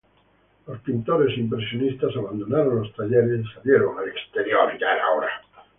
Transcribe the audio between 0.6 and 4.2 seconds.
Los pintores impresionistas abandonaron los talleres y salieron al